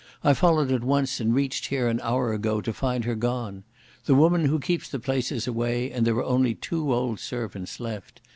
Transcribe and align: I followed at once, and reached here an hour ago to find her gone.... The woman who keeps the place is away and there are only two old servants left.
I 0.23 0.33
followed 0.33 0.71
at 0.71 0.83
once, 0.83 1.19
and 1.19 1.31
reached 1.31 1.67
here 1.67 1.87
an 1.87 1.99
hour 2.01 2.33
ago 2.33 2.59
to 2.59 2.73
find 2.73 3.05
her 3.05 3.13
gone.... 3.13 3.63
The 4.05 4.15
woman 4.15 4.45
who 4.45 4.59
keeps 4.59 4.89
the 4.89 4.97
place 4.97 5.31
is 5.31 5.45
away 5.45 5.91
and 5.91 6.07
there 6.07 6.15
are 6.15 6.23
only 6.23 6.55
two 6.55 6.91
old 6.91 7.19
servants 7.19 7.79
left. 7.79 8.19